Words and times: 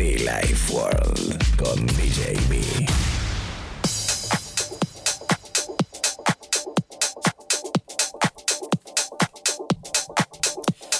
Be 0.00 0.16
Life 0.16 0.72
World 0.72 1.56
con 1.58 1.86
DJ 1.88 2.32
B. 2.48 2.58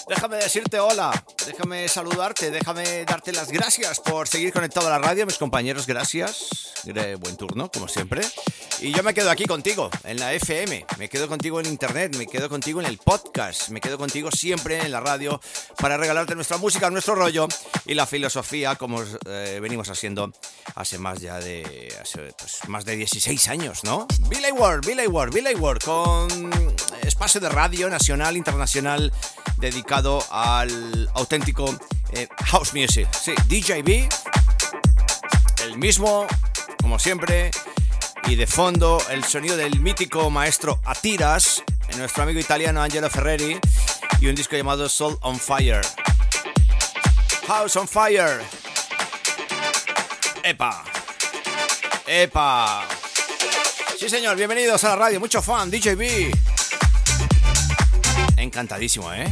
Déjame 0.06 0.36
decirte 0.36 0.78
hola, 0.80 1.24
déjame 1.46 1.88
saludarte, 1.88 2.50
déjame 2.50 3.06
darte 3.06 3.32
las 3.32 3.50
gracias 3.50 4.00
por 4.00 4.28
seguir 4.28 4.52
conectado 4.52 4.88
a 4.88 4.90
la 4.90 4.98
radio, 4.98 5.24
mis 5.24 5.38
compañeros, 5.38 5.86
gracias. 5.86 6.74
Buen 7.20 7.36
turno, 7.38 7.70
como 7.72 7.88
siempre. 7.88 8.20
Y 8.82 8.92
yo 8.92 9.02
me 9.02 9.12
quedo 9.12 9.30
aquí 9.30 9.44
contigo, 9.44 9.90
en 10.04 10.18
la 10.18 10.32
FM, 10.32 10.86
me 10.98 11.10
quedo 11.10 11.28
contigo 11.28 11.60
en 11.60 11.66
internet, 11.66 12.16
me 12.16 12.26
quedo 12.26 12.48
contigo 12.48 12.80
en 12.80 12.86
el 12.86 12.96
podcast, 12.96 13.68
me 13.68 13.78
quedo 13.78 13.98
contigo 13.98 14.30
siempre 14.30 14.80
en 14.80 14.90
la 14.90 15.00
radio 15.00 15.38
para 15.76 15.98
regalarte 15.98 16.34
nuestra 16.34 16.56
música, 16.56 16.88
nuestro 16.88 17.14
rollo 17.14 17.46
y 17.84 17.92
la 17.92 18.06
filosofía 18.06 18.76
como 18.76 19.02
eh, 19.26 19.58
venimos 19.60 19.90
haciendo 19.90 20.32
hace 20.76 20.98
más 20.98 21.20
ya 21.20 21.38
de 21.38 21.94
hace, 22.00 22.32
pues, 22.38 22.60
más 22.68 22.86
de 22.86 22.96
16 22.96 23.48
años, 23.48 23.84
¿no? 23.84 24.06
Billy 24.30 24.50
Ward, 24.50 24.86
Billy 24.86 25.06
Ward, 25.06 25.34
Billy 25.34 25.54
Ward 25.56 25.80
con 25.84 26.50
espacio 27.02 27.38
de 27.38 27.50
radio 27.50 27.90
nacional, 27.90 28.34
internacional 28.34 29.12
dedicado 29.58 30.24
al 30.30 31.10
auténtico 31.12 31.78
eh, 32.14 32.28
house 32.46 32.72
music. 32.72 33.08
Sí, 33.12 33.34
DJB, 33.46 34.08
el 35.64 35.76
mismo, 35.76 36.26
como 36.80 36.98
siempre, 36.98 37.50
y 38.30 38.36
de 38.36 38.46
fondo 38.46 39.02
el 39.10 39.24
sonido 39.24 39.56
del 39.56 39.80
mítico 39.80 40.30
maestro 40.30 40.78
Atiras, 40.84 41.64
nuestro 41.96 42.22
amigo 42.22 42.38
italiano 42.38 42.80
Angelo 42.80 43.10
Ferreri, 43.10 43.58
y 44.20 44.28
un 44.28 44.36
disco 44.36 44.56
llamado 44.56 44.88
Soul 44.88 45.18
on 45.22 45.36
Fire. 45.36 45.80
House 47.48 47.74
on 47.74 47.88
Fire. 47.88 48.40
Epa. 50.44 50.84
Epa. 52.06 52.86
Sí, 53.98 54.08
señor, 54.08 54.36
bienvenidos 54.36 54.84
a 54.84 54.90
la 54.90 54.96
radio. 54.96 55.18
Mucho 55.18 55.42
fan, 55.42 55.68
DJB. 55.68 56.32
Encantadísimo, 58.36 59.12
¿eh? 59.12 59.26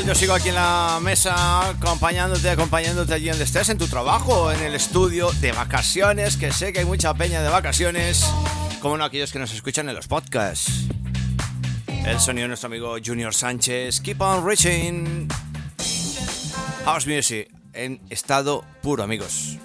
Yo 0.00 0.14
sigo 0.14 0.32
aquí 0.32 0.48
en 0.48 0.54
la 0.54 0.98
mesa 1.02 1.68
acompañándote, 1.68 2.48
acompañándote 2.48 3.12
allí 3.12 3.28
donde 3.28 3.44
estés, 3.44 3.68
en 3.68 3.76
tu 3.76 3.86
trabajo, 3.86 4.50
en 4.50 4.62
el 4.62 4.74
estudio, 4.74 5.30
de 5.40 5.52
vacaciones, 5.52 6.36
que 6.36 6.50
sé 6.50 6.72
que 6.72 6.80
hay 6.80 6.84
mucha 6.84 7.12
peña 7.12 7.42
de 7.42 7.50
vacaciones, 7.50 8.24
como 8.80 8.96
no 8.96 9.04
aquellos 9.04 9.32
que 9.32 9.38
nos 9.38 9.52
escuchan 9.52 9.88
en 9.88 9.94
los 9.94 10.08
podcasts. 10.08 10.86
El 12.06 12.18
sonido 12.20 12.44
de 12.44 12.48
nuestro 12.48 12.68
amigo 12.68 12.96
Junior 13.04 13.34
Sánchez, 13.34 14.00
Keep 14.00 14.20
on 14.22 14.46
Reaching. 14.46 15.28
House 16.84 17.06
Music, 17.06 17.48
en 17.74 18.00
estado 18.08 18.64
puro, 18.80 19.02
amigos. 19.02 19.58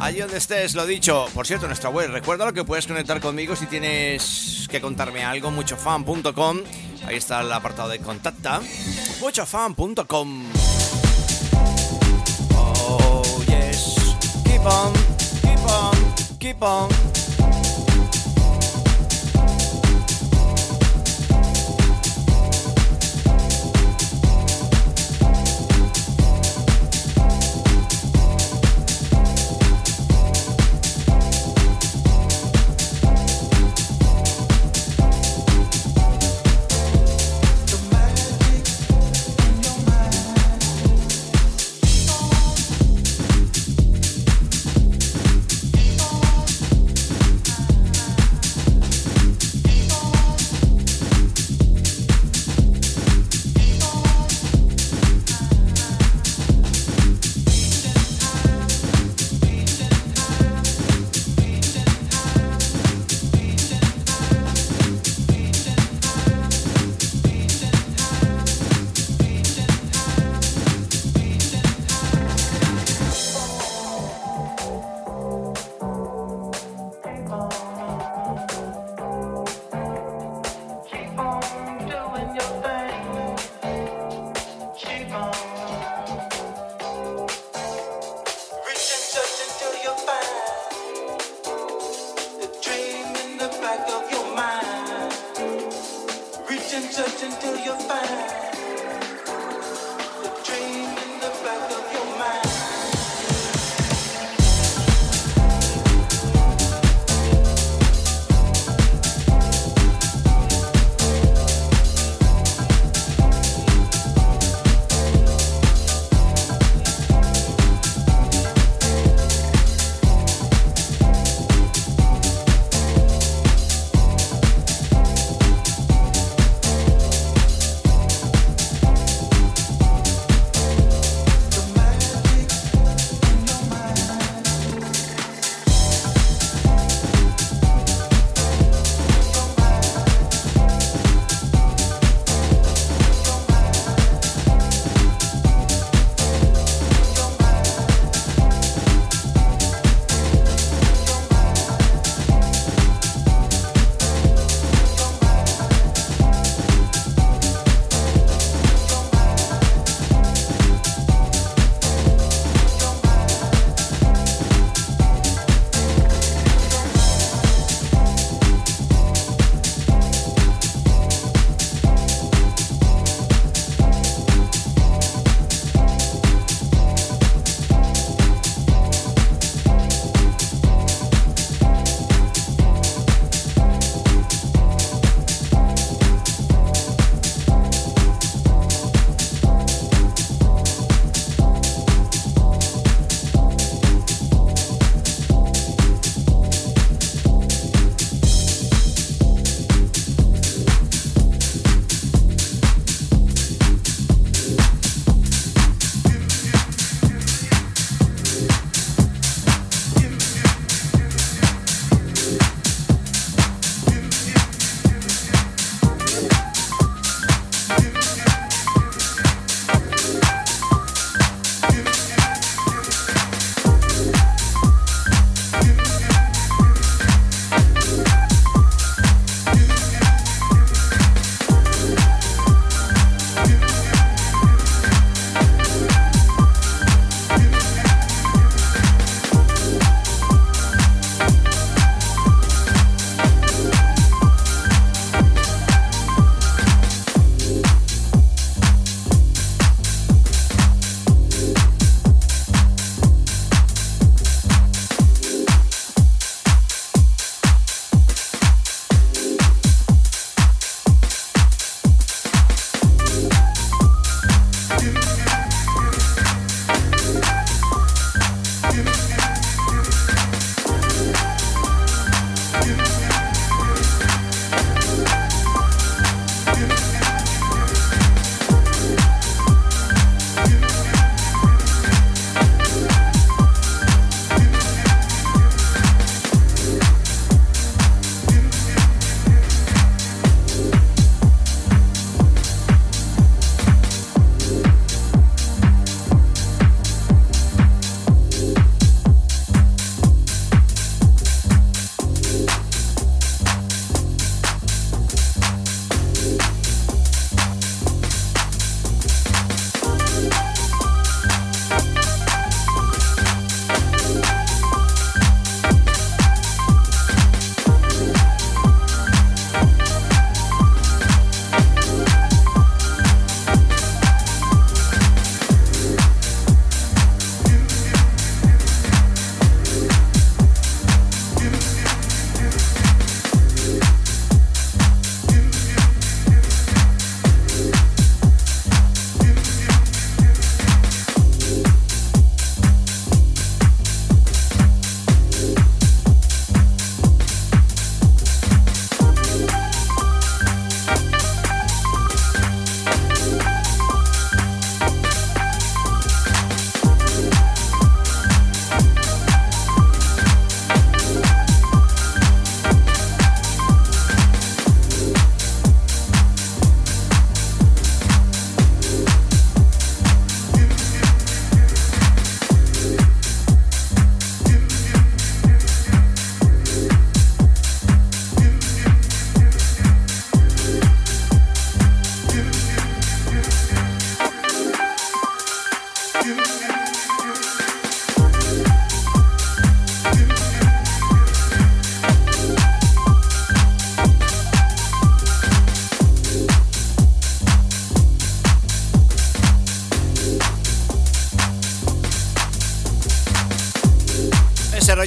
Allí 0.00 0.20
donde 0.20 0.38
estés, 0.38 0.74
lo 0.74 0.86
dicho. 0.86 1.26
Por 1.34 1.46
cierto, 1.46 1.66
nuestra 1.66 1.90
web, 1.90 2.10
recuerda 2.10 2.46
lo 2.46 2.52
que 2.52 2.64
puedes 2.64 2.86
conectar 2.86 3.20
conmigo 3.20 3.54
si 3.54 3.66
tienes 3.66 4.66
que 4.70 4.80
contarme 4.80 5.24
algo, 5.24 5.50
muchofan.com 5.50 6.60
Ahí 7.06 7.16
está 7.16 7.40
el 7.40 7.52
apartado 7.52 7.88
de 7.88 7.98
contacta. 7.98 8.60
muchofan.com. 9.20 10.44
Oh, 12.56 13.22
yes. 13.46 13.96
Keep 14.44 14.64
on, 14.66 14.92
keep 15.42 15.70
on, 15.70 16.38
keep 16.38 16.62
on. 16.62 17.23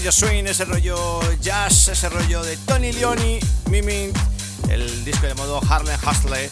Rollo 0.08 0.12
swing, 0.12 0.46
ese 0.46 0.63
rollo 0.63 1.20
jazz, 1.41 1.89
ese 1.89 2.08
rollo 2.08 2.41
de 2.41 2.56
Tony 2.56 2.93
Leoni, 2.93 3.39
Mimint, 3.70 4.17
el 4.70 5.04
disco 5.04 5.28
de 5.28 5.34
modo 5.34 5.60
Harlem 5.70 6.00
Hustle, 6.00 6.50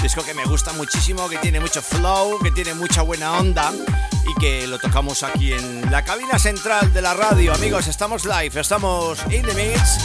disco 0.00 0.24
que 0.24 0.32
me 0.32 0.44
gusta 0.44 0.72
muchísimo, 0.74 1.28
que 1.28 1.38
tiene 1.38 1.58
mucho 1.58 1.82
flow, 1.82 2.38
que 2.40 2.52
tiene 2.52 2.72
mucha 2.74 3.02
buena 3.02 3.32
onda 3.32 3.72
y 4.28 4.40
que 4.40 4.68
lo 4.68 4.78
tocamos 4.78 5.24
aquí 5.24 5.52
en 5.52 5.90
la 5.90 6.04
cabina 6.04 6.38
central 6.38 6.92
de 6.92 7.02
la 7.02 7.14
radio. 7.14 7.52
Amigos, 7.52 7.88
estamos 7.88 8.24
live, 8.26 8.60
estamos 8.60 9.18
in 9.28 9.42
the 9.42 9.54
mix, 9.54 9.98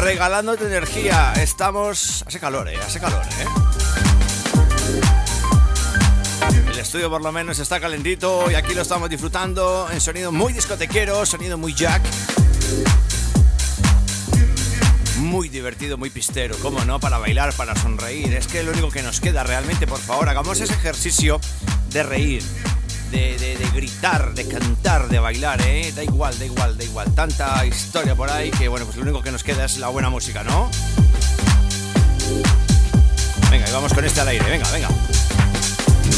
regalándote 0.00 0.66
energía. 0.66 1.34
Estamos... 1.34 2.24
Hace 2.26 2.40
calor, 2.40 2.68
eh, 2.68 2.80
hace 2.84 2.98
calor, 2.98 3.22
eh. 3.22 3.63
Estudio 6.94 7.10
por 7.10 7.22
lo 7.22 7.32
menos 7.32 7.58
está 7.58 7.80
calentito 7.80 8.48
y 8.48 8.54
aquí 8.54 8.72
lo 8.72 8.82
estamos 8.82 9.10
disfrutando 9.10 9.88
en 9.90 10.00
sonido 10.00 10.30
muy 10.30 10.52
discotequero, 10.52 11.26
sonido 11.26 11.58
muy 11.58 11.74
jack. 11.74 12.00
Muy 15.16 15.48
divertido, 15.48 15.98
muy 15.98 16.10
pistero, 16.10 16.54
cómo 16.62 16.84
no, 16.84 17.00
para 17.00 17.18
bailar, 17.18 17.52
para 17.54 17.74
sonreír. 17.74 18.32
Es 18.34 18.46
que 18.46 18.62
lo 18.62 18.70
único 18.70 18.90
que 18.90 19.02
nos 19.02 19.18
queda 19.18 19.42
realmente, 19.42 19.88
por 19.88 19.98
favor, 19.98 20.28
hagamos 20.28 20.60
ese 20.60 20.72
ejercicio 20.72 21.40
de 21.88 22.04
reír, 22.04 22.44
de, 23.10 23.58
gritar, 23.74 24.32
de 24.32 24.46
cantar, 24.46 25.08
de 25.08 25.18
bailar, 25.18 25.62
¿eh? 25.62 25.92
Da 25.96 26.04
igual, 26.04 26.38
da 26.38 26.44
igual, 26.44 26.78
da 26.78 26.84
igual. 26.84 27.12
Tanta 27.12 27.66
historia 27.66 28.14
por 28.14 28.30
ahí 28.30 28.52
que, 28.52 28.68
bueno, 28.68 28.86
pues 28.86 28.96
lo 28.98 29.02
único 29.02 29.20
que 29.20 29.32
nos 29.32 29.42
queda 29.42 29.64
es 29.64 29.78
la 29.78 29.88
buena 29.88 30.10
música, 30.10 30.44
¿no? 30.44 30.70
Venga, 33.50 33.68
y 33.68 33.72
vamos 33.72 33.92
con 33.92 34.04
este 34.04 34.20
al 34.20 34.28
aire, 34.28 34.48
venga, 34.48 34.70
venga. 34.70 34.88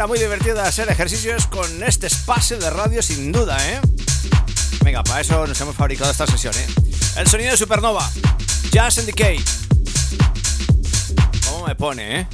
manera 0.00 0.06
muy 0.06 0.18
divertida 0.18 0.66
hacer 0.66 0.88
ejercicios 0.88 1.46
con 1.46 1.82
este 1.82 2.06
espacio 2.06 2.58
de 2.58 2.70
radio 2.70 3.02
sin 3.02 3.32
duda, 3.32 3.58
¿eh? 3.68 3.80
Venga, 4.82 5.02
para 5.02 5.20
eso 5.20 5.46
nos 5.46 5.60
hemos 5.60 5.76
fabricado 5.76 6.10
esta 6.10 6.26
sesión, 6.26 6.54
¿eh? 6.54 6.66
El 7.16 7.26
sonido 7.26 7.50
de 7.50 7.58
Supernova, 7.58 8.10
Jazz 8.70 8.96
and 8.96 9.06
Decay. 9.06 9.44
¿Cómo 11.44 11.66
me 11.66 11.74
pone, 11.74 12.20
eh? 12.20 12.26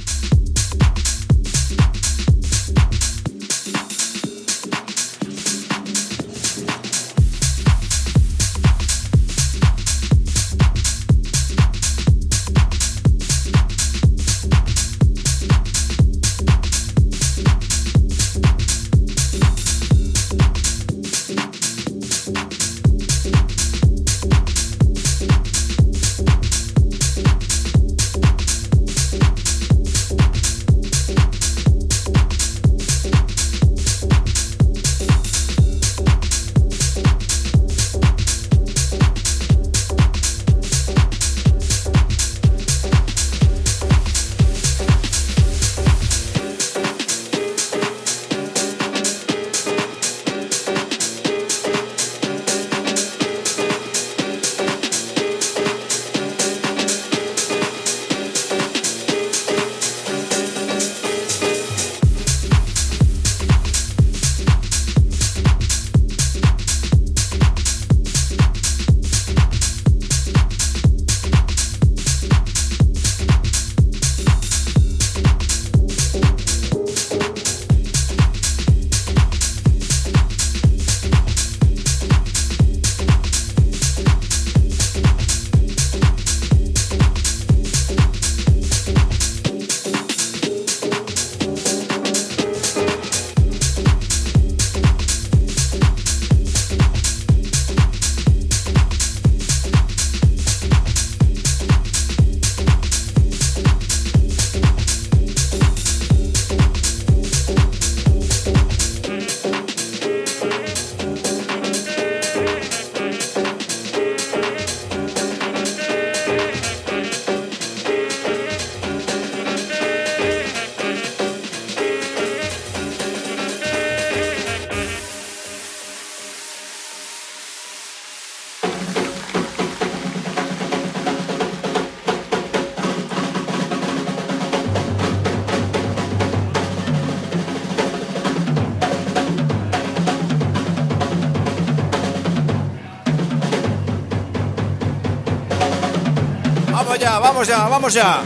Vamos 147.37 147.49
ya, 147.49 147.67
vamos 147.67 147.93
ya. 147.93 148.23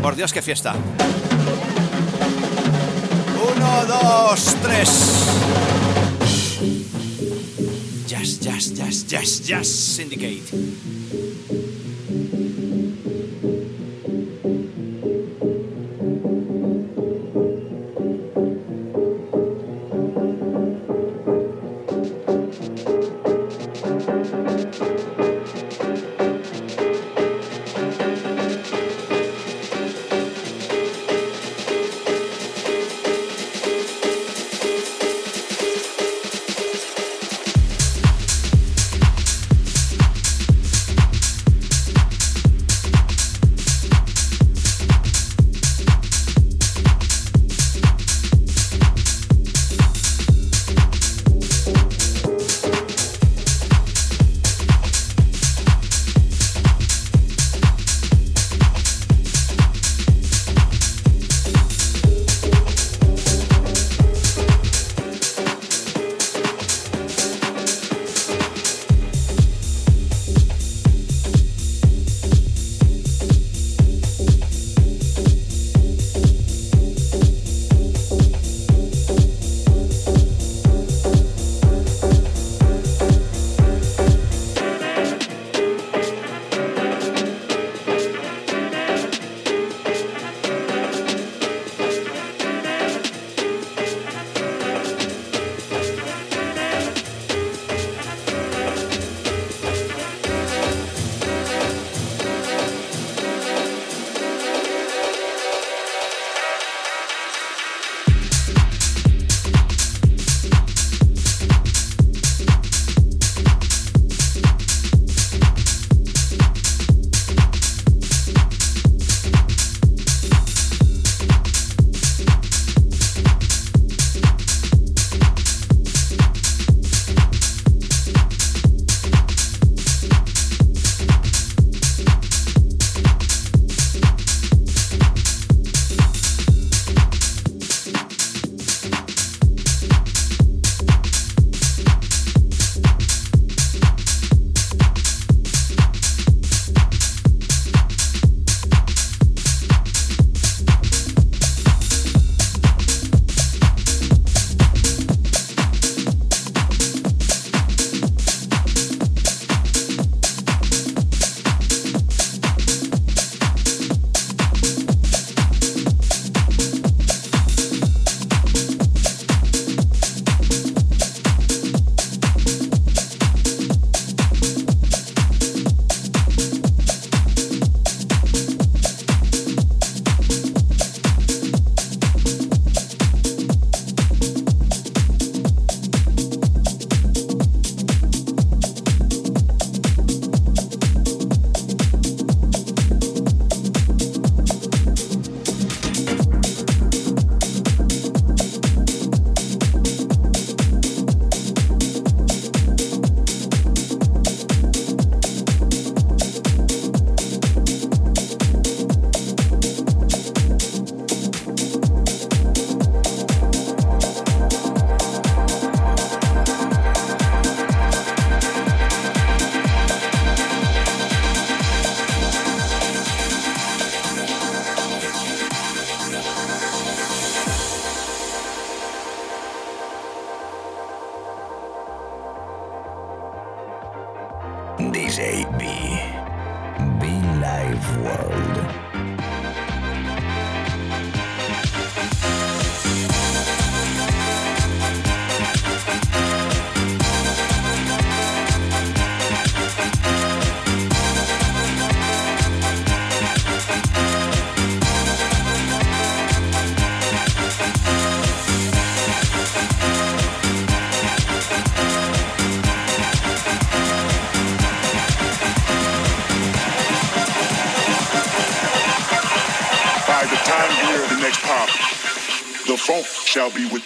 Por 0.00 0.16
Dios, 0.16 0.32
qué 0.32 0.40
fiesta. 0.40 0.74
Uno, 3.54 3.84
dos, 3.84 4.56
tres. 4.62 4.88
Jazz, 8.06 8.40
jazz, 8.40 8.72
jazz, 8.72 9.06
jazz, 9.06 9.46
jazz, 9.46 9.68
syndicate. 9.68 10.44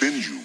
Within 0.06 0.20
you. 0.22 0.35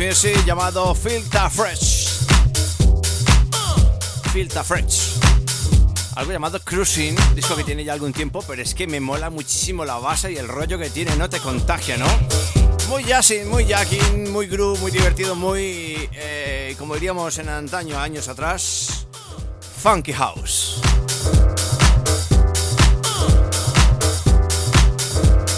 Music 0.00 0.46
llamado 0.46 0.94
Filter 0.94 1.50
Fresh. 1.50 2.20
Filter 4.32 4.64
Fresh. 4.64 5.18
Algo 6.16 6.32
llamado 6.32 6.58
Cruising, 6.58 7.14
disco 7.34 7.54
que 7.54 7.64
tiene 7.64 7.84
ya 7.84 7.92
algún 7.92 8.14
tiempo, 8.14 8.42
pero 8.48 8.62
es 8.62 8.74
que 8.74 8.86
me 8.86 8.98
mola 8.98 9.28
muchísimo 9.28 9.84
la 9.84 9.98
base 9.98 10.32
y 10.32 10.38
el 10.38 10.48
rollo 10.48 10.78
que 10.78 10.88
tiene, 10.88 11.14
no 11.16 11.28
te 11.28 11.38
contagia, 11.40 11.98
¿no? 11.98 12.06
Muy 12.88 13.04
jazzy, 13.04 13.40
muy 13.44 13.66
jacking, 13.66 14.32
muy 14.32 14.46
groove, 14.46 14.80
muy 14.80 14.90
divertido, 14.90 15.34
muy, 15.34 16.08
eh, 16.14 16.74
como 16.78 16.94
diríamos 16.94 17.36
en 17.36 17.50
antaño, 17.50 17.98
años 17.98 18.28
atrás, 18.28 19.06
funky 19.82 20.14
house. 20.14 20.80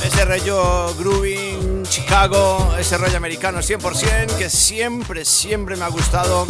Ese 0.04 0.24
rollo 0.24 0.94
grooving, 0.96 1.41
Chicago, 1.92 2.74
ese 2.78 2.96
rollo 2.96 3.18
americano 3.18 3.58
100% 3.58 4.38
que 4.38 4.48
siempre, 4.48 5.26
siempre 5.26 5.76
me 5.76 5.84
ha 5.84 5.88
gustado 5.88 6.46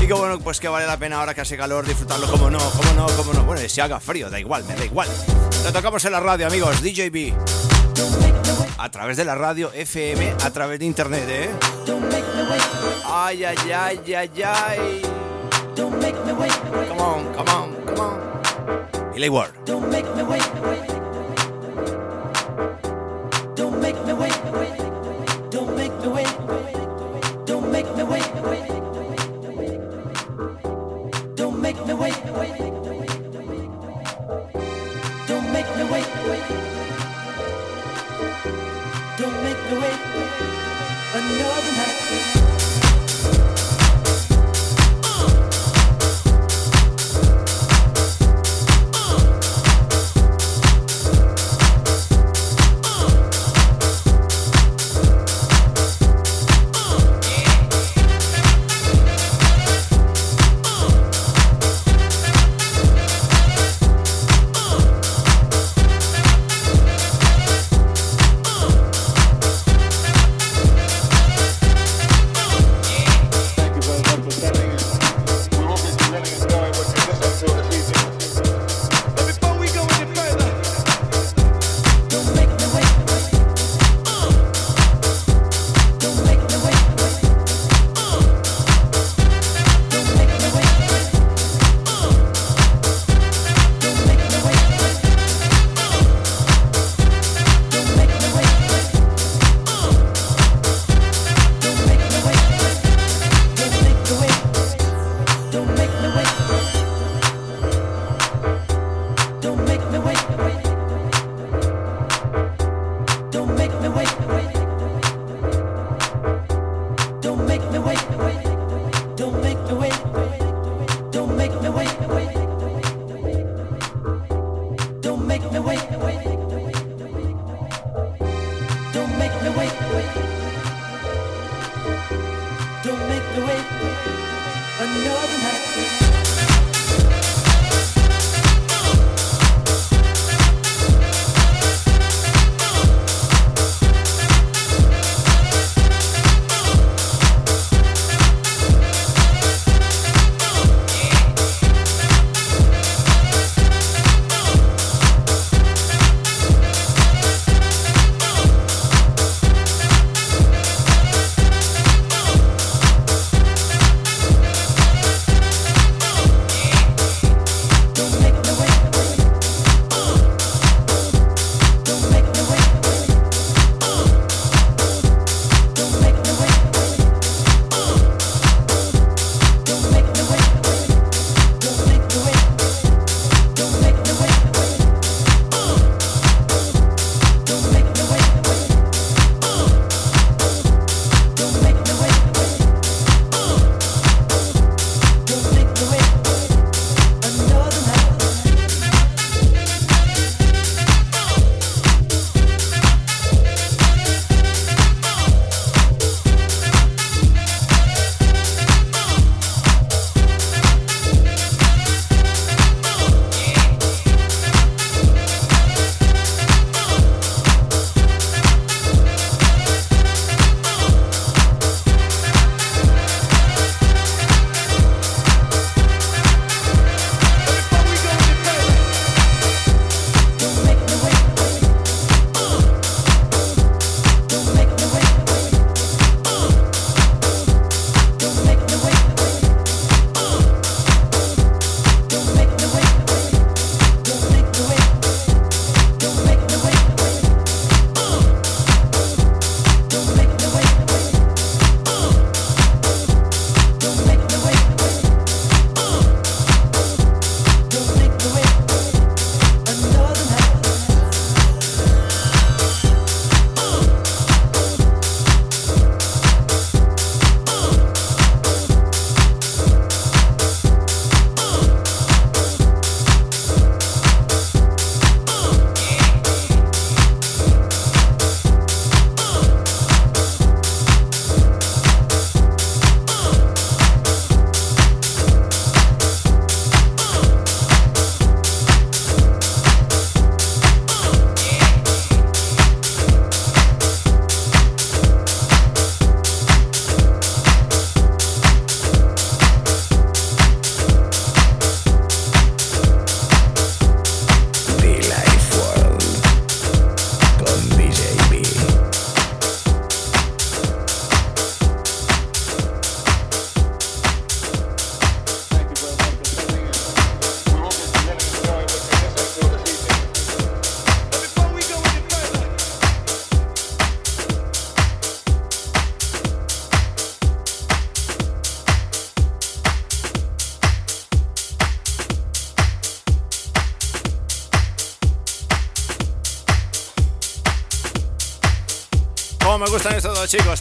y 0.00 0.06
que 0.06 0.12
bueno, 0.12 0.38
pues 0.38 0.60
que 0.60 0.68
vale 0.68 0.86
la 0.86 0.96
pena 0.96 1.18
ahora 1.18 1.34
que 1.34 1.40
hace 1.40 1.56
calor 1.56 1.84
disfrutarlo 1.84 2.30
como 2.30 2.48
no, 2.50 2.60
como 2.60 2.92
no, 2.92 3.06
como 3.16 3.32
no. 3.32 3.42
Bueno, 3.42 3.68
si 3.68 3.80
haga 3.80 3.98
frío, 3.98 4.30
da 4.30 4.38
igual, 4.38 4.62
me 4.62 4.76
da 4.76 4.84
igual. 4.84 5.08
Lo 5.64 5.72
tocamos 5.72 6.04
en 6.04 6.12
la 6.12 6.20
radio, 6.20 6.46
amigos, 6.46 6.80
DJB. 6.82 7.34
A 8.78 8.88
través 8.88 9.16
de 9.16 9.24
la 9.24 9.34
radio 9.34 9.72
FM, 9.72 10.36
a 10.44 10.50
través 10.52 10.78
de 10.78 10.84
internet, 10.84 11.24
¿eh? 11.30 11.50
Ay, 13.04 13.42
ay, 13.42 13.56
ay, 13.72 14.14
ay, 14.14 14.42
ay. 14.44 15.02
Come 15.74 17.02
on, 17.02 17.34
come 17.34 17.50
on, 17.50 17.74
come 17.86 18.00
on. 18.00 19.12
Billy 19.12 19.28
Ward. 19.28 19.50
Another 39.68 39.82
night. 41.72 42.45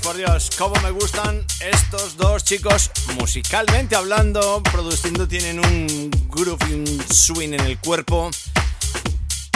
por 0.05 0.17
Dios, 0.17 0.51
cómo 0.55 0.79
me 0.83 0.91
gustan 0.91 1.43
estos 1.59 2.15
dos 2.15 2.43
chicos 2.43 2.91
musicalmente 3.19 3.95
hablando, 3.95 4.61
produciendo, 4.61 5.27
tienen 5.27 5.59
un 5.59 6.11
groove 6.29 6.63
y 6.69 6.73
un 6.73 7.03
swing 7.11 7.53
en 7.53 7.61
el 7.61 7.79
cuerpo, 7.79 8.29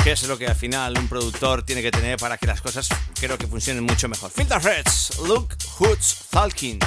que 0.03 0.13
es 0.13 0.23
lo 0.23 0.39
que 0.39 0.47
al 0.47 0.55
final 0.55 0.97
un 0.97 1.07
productor 1.07 1.61
tiene 1.61 1.83
que 1.83 1.91
tener 1.91 2.17
para 2.17 2.39
que 2.39 2.47
las 2.47 2.61
cosas 2.61 2.89
creo 3.19 3.37
que 3.37 3.45
funcionen 3.45 3.83
mucho 3.83 4.09
mejor. 4.09 4.31
Filter 4.31 4.59
Reds, 4.59 5.19
Luke 5.27 5.55
Hoods, 5.77 6.15
Falkin. 6.31 6.79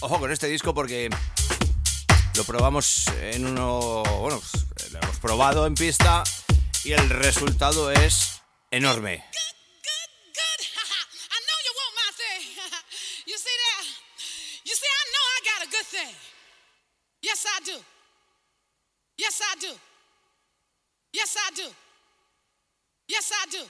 Ojo 0.00 0.18
con 0.18 0.30
este 0.30 0.46
disco 0.48 0.74
porque 0.74 1.08
lo 2.36 2.44
probamos 2.44 3.06
en 3.22 3.46
uno, 3.46 4.02
bueno, 4.20 4.40
pues, 4.40 4.92
lo 4.92 5.00
hemos 5.00 5.18
probado 5.20 5.66
en 5.66 5.74
pista 5.74 6.22
y 6.84 6.92
el 6.92 7.08
resultado 7.08 7.90
es 7.90 8.42
enorme. 8.70 9.24
Yes, 21.14 21.38
I 21.38 21.48
do. 21.54 21.68
Yes, 23.06 23.30
I 23.30 23.44
do. 23.46 23.62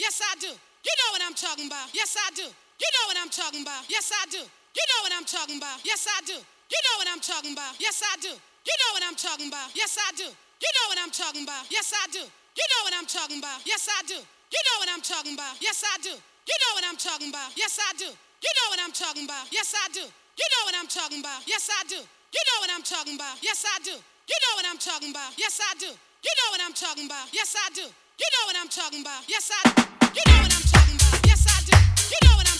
Yes, 0.00 0.16
I 0.24 0.32
do. 0.40 0.48
You 0.48 0.94
know 1.04 1.08
what 1.12 1.20
I'm 1.20 1.36
talking 1.36 1.68
about. 1.68 1.92
Yes, 1.92 2.16
I 2.16 2.32
do. 2.32 2.48
You 2.48 2.88
know 2.96 3.04
what 3.12 3.18
I'm 3.20 3.28
talking 3.28 3.60
about. 3.60 3.84
Yes, 3.92 4.08
I 4.08 4.24
do. 4.32 4.40
You 4.40 4.84
know 4.88 5.00
what 5.04 5.12
I'm 5.12 5.26
talking 5.28 5.58
about. 5.60 5.84
Yes, 5.84 6.08
I 6.08 6.18
do. 6.24 6.38
You 6.40 6.80
know 6.86 6.94
what 6.96 7.08
I'm 7.12 7.20
talking 7.20 7.52
about. 7.52 7.76
Yes, 7.76 8.00
I 8.00 8.16
do. 8.24 8.32
You 8.32 8.76
know 8.80 8.90
what 8.96 9.04
I'm 9.04 9.16
talking 9.20 9.48
about. 9.52 9.68
Yes, 9.76 9.98
I 10.00 10.08
do. 10.16 10.28
You 10.32 10.70
know 10.72 10.84
what 10.88 10.98
I'm 10.98 11.10
talking 11.12 11.44
about. 11.44 11.66
Yes, 11.68 11.92
I 11.92 12.04
do. 12.08 12.24
You 12.24 12.66
know 12.72 12.80
what 12.88 12.94
I'm 12.96 13.06
talking 13.06 13.36
about. 13.36 13.60
Yes, 13.66 13.84
I 13.92 14.00
do. 14.08 14.16
You 14.48 14.60
know 14.64 14.76
what 14.80 14.88
I'm 14.88 15.02
talking 15.02 15.34
about. 15.36 15.54
Yes, 15.60 15.82
I 15.84 15.94
do. 16.00 16.14
You 16.16 16.56
know 16.62 16.72
what 16.72 16.84
I'm 16.88 16.96
talking 16.96 17.28
about. 17.28 17.52
Yes, 17.60 17.76
I 17.76 17.92
do. 18.00 18.08
You 18.40 18.52
know 18.56 18.68
what 18.72 18.80
I'm 18.80 18.92
talking 18.96 19.24
about. 19.28 19.44
Yes, 19.52 19.74
I 19.76 19.86
do. 19.92 20.04
You 20.08 20.48
know 20.54 20.62
what 20.64 20.74
I'm 20.78 20.88
talking 20.88 21.20
about. 21.20 21.40
Yes, 21.44 21.68
I 21.68 21.82
do. 21.84 22.00
You 22.00 22.42
know 22.48 22.56
what 22.64 22.70
I'm 22.72 22.84
talking 22.86 23.14
about. 23.18 23.36
Yes, 23.42 23.64
I 23.68 23.76
do. 23.84 23.96
You 24.28 24.36
know 24.44 24.52
what 24.60 24.66
I'm 24.68 24.76
talking 24.76 25.10
about. 25.10 25.32
Yes, 25.38 25.58
I 25.58 25.72
do. 25.80 25.88
You 25.88 26.32
know 26.36 26.48
what 26.52 26.60
I'm 26.60 26.74
talking 26.74 27.06
about. 27.06 27.32
Yes, 27.32 27.56
I 27.56 27.70
do. 27.72 27.80
You 27.80 28.28
know 28.36 28.44
what 28.44 28.56
I'm 28.60 28.68
talking 28.68 29.00
about. 29.00 29.24
Yes, 29.26 29.48
I 29.48 29.62
do. 29.72 29.82
You 30.12 30.22
know 30.28 30.38
what 30.44 30.52
I'm 30.52 30.66
talking 30.68 30.96
about. 31.00 31.16
Yes, 31.24 31.48
I 31.48 31.56
do. 31.64 31.72
You 32.12 32.20
know 32.28 32.36
what 32.36 32.44
I'm 32.44 32.57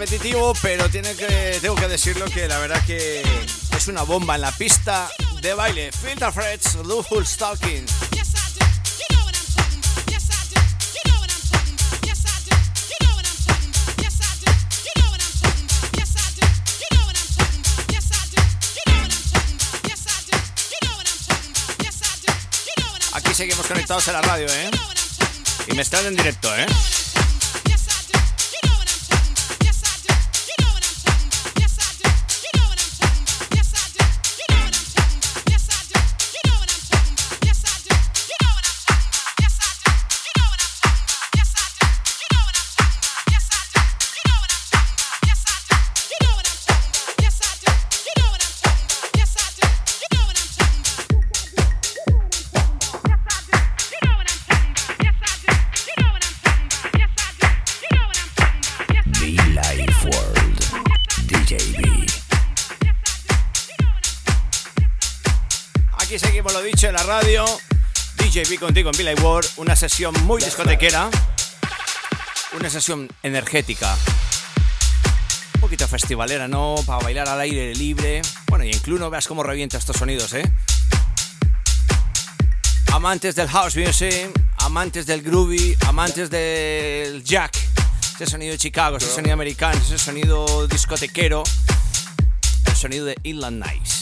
repetitivo, 0.00 0.54
pero 0.62 0.88
tiene 0.88 1.14
que, 1.14 1.58
tengo 1.60 1.74
que 1.74 1.86
decirlo 1.86 2.24
que 2.24 2.48
la 2.48 2.58
verdad 2.58 2.82
que 2.86 3.22
es 3.76 3.86
una 3.86 4.02
bomba 4.02 4.36
en 4.36 4.40
la 4.40 4.50
pista 4.50 5.10
de 5.42 5.52
baile. 5.52 5.92
Filter 5.92 6.32
Freds, 6.32 6.76
Luful 6.86 7.26
Stalking. 7.26 7.84
Aquí 23.12 23.34
seguimos 23.34 23.66
conectados 23.66 24.08
a 24.08 24.12
la 24.12 24.22
radio, 24.22 24.46
¿eh? 24.46 24.70
Y 25.66 25.74
me 25.74 25.82
están 25.82 26.06
en 26.06 26.16
directo, 26.16 26.48
¿eh? 26.56 26.64
Contigo 68.60 68.90
en 68.92 68.98
Billy 68.98 69.14
World. 69.22 69.48
Una 69.56 69.74
sesión 69.74 70.14
muy 70.24 70.42
discotequera. 70.42 71.10
Una 72.58 72.68
sesión 72.68 73.08
energética. 73.22 73.96
Un 75.54 75.60
poquito 75.62 75.88
festivalera, 75.88 76.46
¿no? 76.46 76.76
Para 76.86 77.02
bailar 77.02 77.28
al 77.28 77.40
aire 77.40 77.74
libre. 77.74 78.22
Bueno, 78.48 78.64
y 78.64 78.70
incluso 78.70 79.08
veas 79.10 79.26
cómo 79.26 79.42
revienta 79.42 79.78
estos 79.78 79.96
sonidos, 79.96 80.32
¿eh? 80.34 80.42
Amantes 82.92 83.34
del 83.34 83.48
house 83.48 83.76
music, 83.76 84.30
amantes 84.58 85.06
del 85.06 85.22
groovy, 85.22 85.76
amantes 85.86 86.28
del 86.28 87.24
jack. 87.24 87.56
Ese 88.14 88.26
sonido 88.26 88.52
de 88.52 88.58
Chicago, 88.58 88.98
ese 88.98 89.10
sonido 89.12 89.32
americano, 89.32 89.80
ese 89.80 89.98
sonido 89.98 90.66
discotequero. 90.66 91.42
El 92.66 92.76
sonido 92.76 93.06
de 93.06 93.16
Inland 93.22 93.64
Nice. 93.64 93.99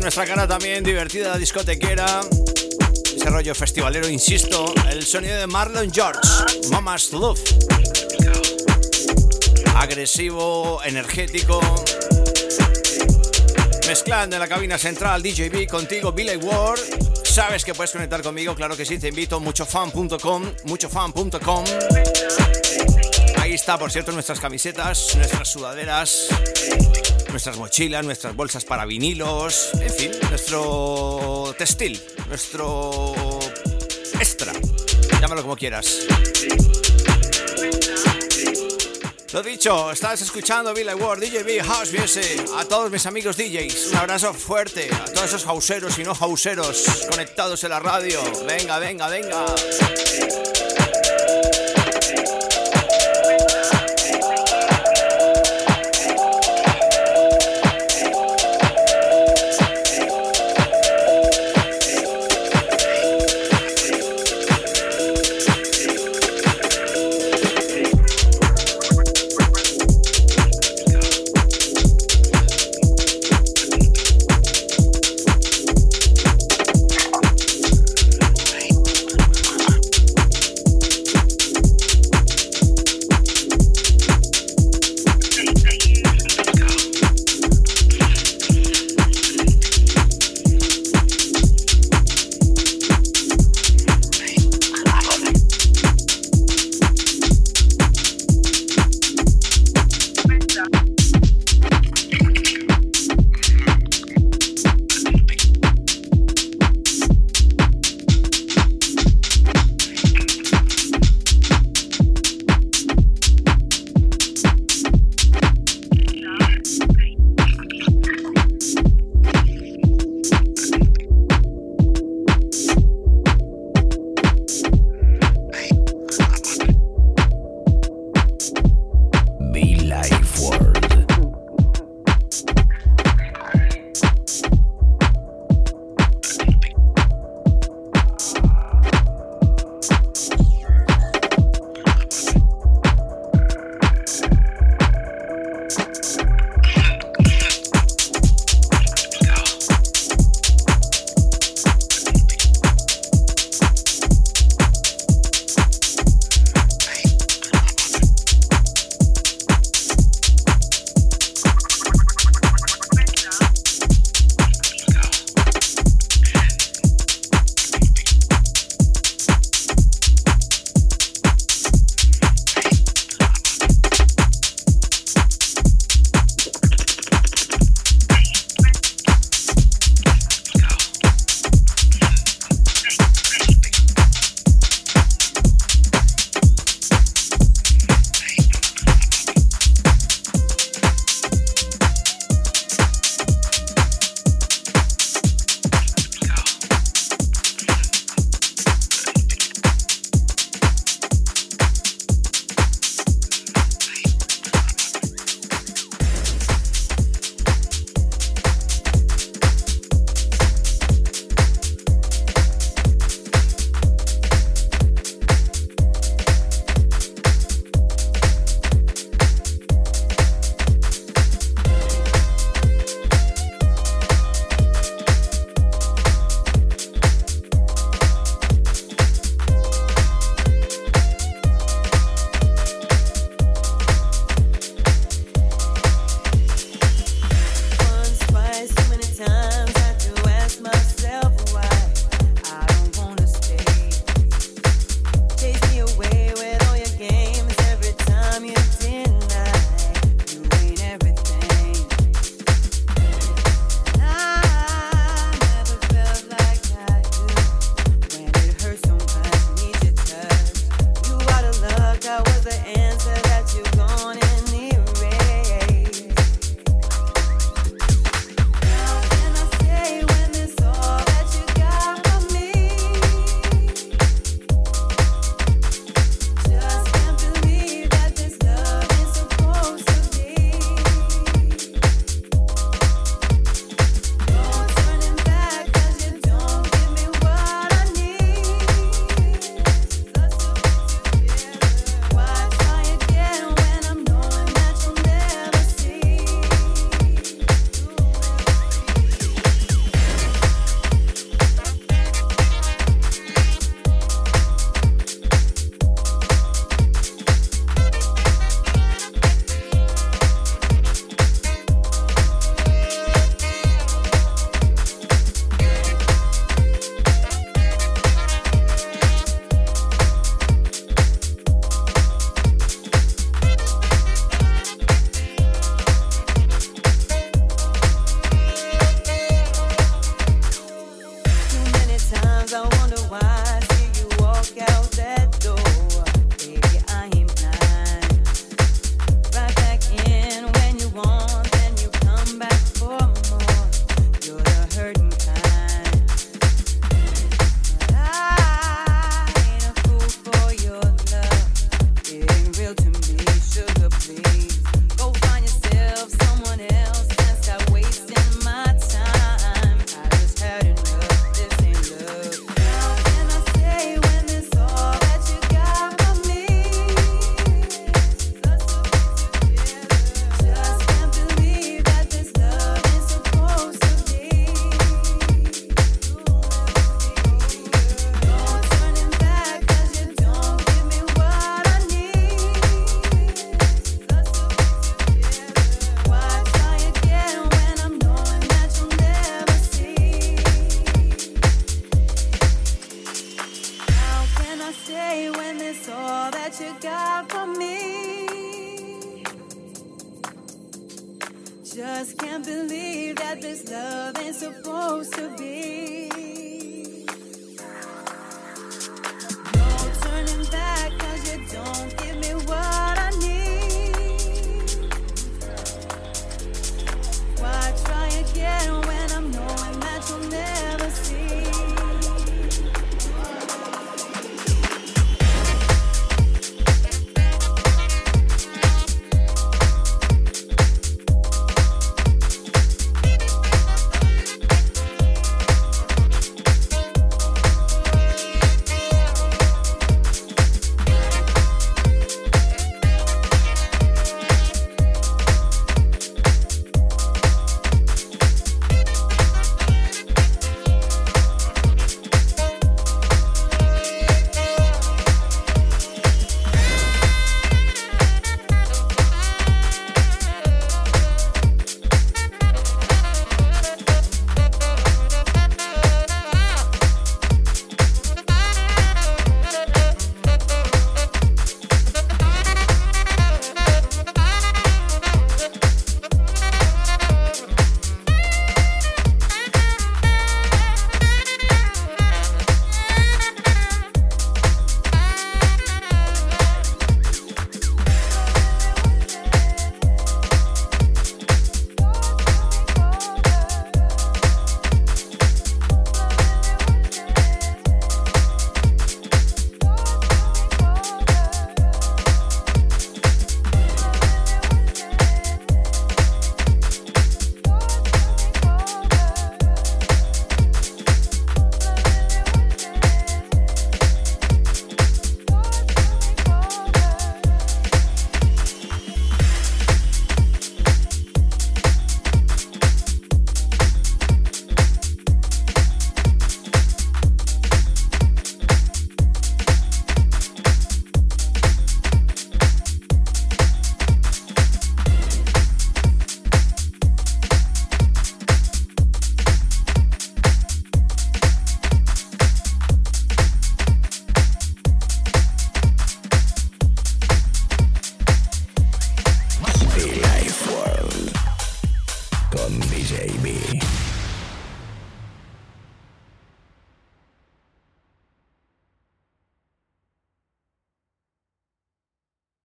Nuestra 0.00 0.26
cara 0.26 0.48
también 0.48 0.82
divertida, 0.82 1.38
discotequera. 1.38 2.20
Ese 3.16 3.30
rollo 3.30 3.54
festivalero, 3.54 4.08
insisto. 4.08 4.74
El 4.90 5.04
sonido 5.04 5.36
de 5.36 5.46
Marlon 5.46 5.92
George, 5.92 6.20
Mama's 6.70 7.12
Love. 7.12 7.40
Agresivo, 9.76 10.80
energético. 10.84 11.60
Mezclando 13.86 14.36
en 14.36 14.40
la 14.40 14.48
cabina 14.48 14.76
central 14.76 15.22
DJB 15.22 15.68
contigo, 15.68 16.12
Billy 16.12 16.36
Ward. 16.36 16.80
Sabes 17.22 17.64
que 17.64 17.74
puedes 17.74 17.92
conectar 17.92 18.22
conmigo, 18.22 18.54
claro 18.54 18.76
que 18.76 18.84
sí, 18.84 18.98
te 18.98 19.08
invito 19.08 19.40
muchofan.com, 19.40 20.52
muchofan.com. 20.64 21.64
Ahí 23.40 23.54
está, 23.54 23.78
por 23.78 23.90
cierto, 23.90 24.12
nuestras 24.12 24.40
camisetas, 24.40 25.16
nuestras 25.16 25.48
sudaderas, 25.48 26.28
nuestras 27.34 27.56
mochilas, 27.56 28.04
nuestras 28.04 28.36
bolsas 28.36 28.64
para 28.64 28.86
vinilos, 28.86 29.70
en 29.80 29.92
fin, 29.92 30.12
nuestro 30.30 31.52
textil, 31.58 32.00
nuestro 32.28 33.12
extra, 34.20 34.52
llámalo 35.20 35.42
como 35.42 35.56
quieras. 35.56 36.06
Lo 39.32 39.42
dicho, 39.42 39.90
estás 39.90 40.22
escuchando 40.22 40.72
Billy 40.72 40.94
Ward, 40.94 41.18
DJB 41.18 41.60
House 41.64 41.92
Music. 41.92 42.40
A 42.56 42.66
todos 42.66 42.88
mis 42.92 43.04
amigos 43.04 43.36
DJs, 43.36 43.88
un 43.90 43.96
abrazo 43.96 44.32
fuerte. 44.32 44.88
A 44.94 45.06
todos 45.06 45.26
esos 45.26 45.44
hauseros 45.48 45.98
y 45.98 46.04
no 46.04 46.12
hauseros 46.12 46.84
conectados 47.10 47.64
en 47.64 47.70
la 47.70 47.80
radio. 47.80 48.22
Venga, 48.46 48.78
venga, 48.78 49.08
venga. 49.08 49.44